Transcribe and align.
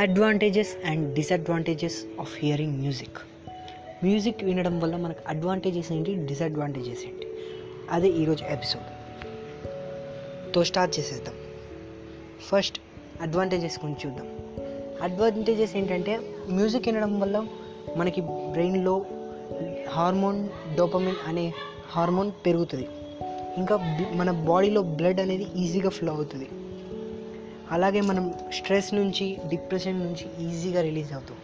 Advantages 0.00 0.86
and 0.86 1.14
disadvantages 1.14 2.04
of 2.20 2.38
hearing 2.38 2.80
music 2.80 3.18
music 4.04 4.44
వినడం 4.44 4.80
వల్ల 4.80 4.96
మనకు 4.96 5.18
అడ్వాంటేజెస్ 5.28 5.92
ఏంటి? 5.92 6.14
డిసడ్వాంటేజెస్ 6.14 7.06
ఏంటి? 7.06 7.26
అదే 7.90 8.08
ఈరోజు 8.08 8.44
ఎపిసోడ్తో 8.44 10.64
స్టార్ట్ 10.64 10.98
చేసేద్దాం. 10.98 11.34
ఫస్ట్ 12.40 12.80
అడ్వాంటేజెస్ 13.20 13.84
గురించి 13.84 14.06
చూద్దాం. 14.06 14.26
అడ్వాంటేజెస్ 15.02 15.76
ఏంటంటే 15.76 16.20
మ్యూజిక్ 16.50 16.88
వినడం 16.88 17.20
వల్ల 17.20 17.46
మనకి 17.96 18.20
బ్రెయిన్లో 18.20 19.06
హార్మోన్ 19.88 20.48
డోపమిన్ 20.76 21.16
అనే 21.26 21.52
హార్మోన్ 21.90 22.32
పెరుగుతుంది. 22.46 22.86
ఇంకా 23.56 24.04
మన 24.12 24.30
బాడీలో 24.30 24.82
బ్లడ్ 24.82 25.20
అనేది 25.20 25.46
ఈజీగా 25.56 25.88
ఫ్లో 25.88 26.12
అవుతుంది. 26.12 26.48
అలాగే 27.70 28.00
మనం 28.00 28.34
స్ట్రెస్ 28.52 28.94
నుంచి 28.94 29.38
డిప్రెషన్ 29.48 29.98
నుంచి 29.98 30.26
ఈజీగా 30.44 30.80
రిలీజ్ 30.80 31.12
అవుతాం. 31.12 31.36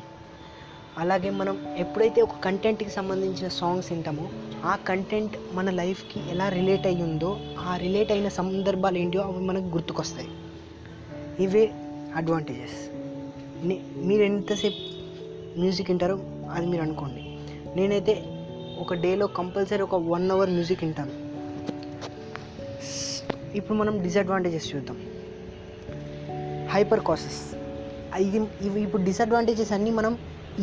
అలాగే 0.98 1.30
మనం 1.30 1.74
ఎప్పుడైతే 1.76 2.22
ఒక 2.22 2.36
కంటెంట్కి 2.44 2.90
సంబంధించిన 2.90 3.48
సాంగ్స్ 3.48 3.92
వింటామో 3.92 4.28
ఆ 4.64 4.76
కంటెంట్ 4.76 5.36
మన 5.52 5.70
లైఫ్కి 5.70 6.20
ఎలా 6.30 6.48
రిలేట్ 6.48 6.86
అయ్యి 6.86 7.02
ఉందో 7.02 7.40
ఆ 7.58 7.76
రిలేట్ 7.76 8.12
అయిన 8.12 8.28
సందర్భాలు 8.28 8.98
ఏంటో 8.98 9.20
అవి 9.20 9.40
మనకు 9.40 9.64
గుర్తుకొస్తాయి. 9.64 10.28
ఇవే 11.44 11.64
అడ్వాంటేజెస్ 12.14 12.78
మీరు 14.06 14.22
ఎంతసేపు 14.22 14.80
మ్యూజిక్ 15.58 15.90
వింటారో 15.90 16.16
అది 16.50 16.66
మీరు 16.66 16.82
అనుకోండి. 16.82 17.22
నేనైతే 17.76 18.14
ఒక 18.78 18.94
డేలో 18.94 19.26
కంపల్సరీ 19.26 19.82
ఒక 19.82 19.94
వన్ 19.94 20.30
అవర్ 20.30 20.50
మ్యూజిక్ 20.50 20.84
వింటాను. 20.84 21.14
ఇప్పుడు 23.56 23.78
మనం 23.78 24.02
డిసడ్వాంటేజెస్ 24.02 24.74
చూద్దాం. 24.74 24.98
హైపర్ 26.76 27.02
కాసెస్ 27.08 27.42
ఇది 28.24 28.38
ఇవి 28.66 28.80
ఇప్పుడు 28.86 29.02
డిసడ్వాంటేజెస్ 29.02 29.70
అన్నీ 29.76 29.90
మనం 29.98 30.12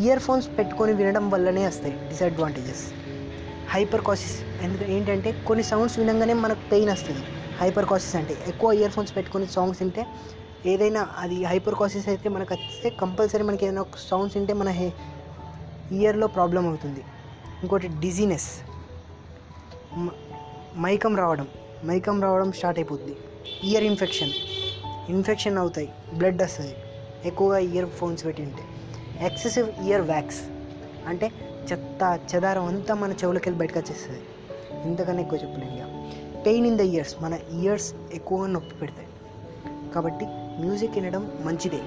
ఇయర్ 0.02 0.22
ఫోన్స్ 0.26 0.48
పెట్టుకొని 0.58 0.94
వినడం 1.00 1.26
వల్లనే 1.30 1.64
వస్తాయి 1.68 1.94
డిసడ్వాంటేజెస్. 2.10 2.84
హైపర్ 3.74 4.04
కాసెస్ 4.08 4.36
ఎందుకంటే 4.66 4.94
ఏంటంటే 4.96 5.30
కొన్ని 5.48 5.64
సౌండ్స్ 5.64 6.00
వినగానే 6.00 6.36
మనకు 6.44 6.62
పెయిన్ 6.72 6.90
వస్తుంది. 6.90 7.24
హైపర్ 7.62 7.88
కాసెస్ 7.92 8.16
అంటే 8.16 8.34
ఎక్కువ 8.48 8.72
ఇయర్ 8.80 8.92
ఫోన్స్ 8.92 9.16
పెట్టుకొని 9.18 9.48
సాంగ్స్ 9.48 9.82
వింటే 9.82 10.04
ఏదైనా 10.66 11.02
అది 11.24 11.38
హైపర్ 11.52 11.78
కాసెస్ 11.82 12.08
అయితే 12.10 12.30
మనకు 12.36 12.54
వస్తే 12.54 12.90
కంపల్సరీ 13.02 13.44
మనకి 13.44 13.66
ఏదైనా 13.66 13.82
ఒక 13.82 13.98
సౌండ్స్ 14.10 14.38
వింటే 14.38 14.54
మన 14.54 14.70
హే 14.80 14.88
ఇయర్లో 15.92 16.28
ప్రాబ్లం 16.28 16.68
అవుతుంది. 16.68 17.04
ఇంకోటి 17.64 17.88
డిజీనెస్. 17.88 18.50
మైకం 20.86 21.16
రావడం. 21.24 21.48
మైకం 21.86 22.20
రావడం 22.22 22.52
స్టార్ట్ 22.52 22.80
అయిపోద్ది. 22.80 23.16
Ear 23.64 23.84
infection. 23.84 24.34
ఇన్ఫెక్షన్ 25.10 25.58
అవుతాయి 25.58 25.94
బ్లడ్ 26.18 26.42
వస్తుంది. 26.42 26.76
ఎక్కువగా 27.26 27.58
ఇయర్ 27.58 27.90
ఫోన్స్ 27.90 28.26
పెట్టి 28.26 28.44
ఉంటే. 28.44 28.64
ఎక్సెసివ్ 29.26 29.70
ఇయర్ 29.88 30.02
వ్యాక్స్ 30.02 30.42
అంటే 31.08 31.32
చెత్త 31.72 32.20
చెదారం 32.36 32.66
అంతా 32.66 32.94
మన 32.94 33.12
చెవులకి 33.12 33.50
వెళ్ళి 33.50 33.60
బయటకు 33.60 33.80
వచ్చేస్తుంది 33.80 34.22
ఇంతకన్నా 34.86 35.22
ఎక్కువ 35.22 35.40
చెప్పలేము 35.44 35.76
ఇక. 35.78 36.46
పెయిన్ 36.46 36.68
ఇన్ 36.68 36.78
ద 36.78 36.82
ఇయర్స్ 36.82 37.16
మన 37.22 37.34
ఇయర్స్ 37.34 37.94
ఎక్కువగా 38.14 38.48
నొప్పి 38.48 38.76
పెడతాయి. 38.76 39.08
కాబట్టి 39.94 40.26
మ్యూజిక్ 40.30 40.96
వినడం 40.96 41.32
మంచిదే. 41.46 41.82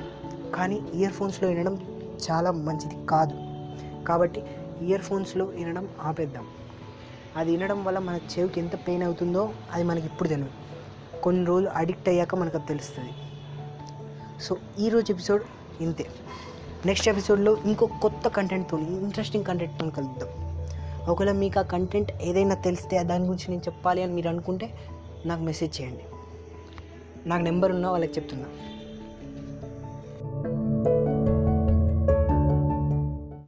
కానీ 0.55 0.83
ఇయర్ 0.95 1.13
ఫోన్స్లో 1.13 1.49
వినడం 1.49 2.05
చాలా 2.31 2.51
మంచిది 2.51 3.07
కాదు. 3.07 3.35
కాబట్టి 4.05 4.43
ఇయర్ 4.81 5.03
ఫోన్స్లో 5.03 5.45
వినడం 5.45 5.89
ఆపేద్దాం. 6.03 6.47
అది 7.37 7.51
వినడం 7.51 7.85
వల్ల 7.85 7.99
మన 7.99 8.17
చెవికి 8.17 8.61
ఎంత 8.61 8.77
పెయిన్ 8.77 9.03
అవుతుందో 9.03 9.53
అది 9.73 9.85
మనకి 9.85 10.07
ఇప్పుడు 10.07 10.29
తెలియదు 10.29 10.66
కొన్ని 11.23 11.45
రోజులు 11.45 11.71
అడిక్ట్ 11.71 12.09
అయ్యాక 12.09 12.35
మనకు 12.35 12.57
అది 12.57 12.67
తెలుస్తుంది. 12.67 13.11
సో 14.43 14.57
ఈరోజు 14.79 15.13
ఎపిసోడ్ 15.13 15.43
ఇంతే. 15.81 16.07
నెక్స్ట్ 16.87 17.09
ఎపిసోడ్లో 17.09 17.57
ఇంకో 17.65 17.87
కొత్త 17.87 18.29
కంటెంట్తో 18.29 18.79
ఇంట్రెస్టింగ్ 18.79 19.45
కంటెంట్తో 19.45 19.91
కలుద్దాం. 19.91 20.29
ఒకవేళ 21.09 21.33
మీకు 21.33 21.59
ఆ 21.59 21.63
కంటెంట్ 21.63 22.13
ఏదైనా 22.23 22.55
తెలిస్తే 22.55 23.03
దాని 23.03 23.25
గురించి 23.25 23.51
నేను 23.51 23.61
చెప్పాలి 23.61 24.03
అని 24.03 24.13
మీరు 24.13 24.29
అనుకుంటే 24.29 24.75
నాకు 25.27 25.43
మెసేజ్ 25.43 25.81
చేయండి. 25.81 26.03
నాకు 27.29 27.43
నెంబర్ 27.43 27.73
ఉన్నా 27.73 27.91
వాళ్ళకి 27.91 28.13
చెప్తున్నా. 28.13 28.47